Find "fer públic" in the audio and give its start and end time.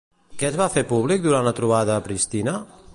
0.77-1.23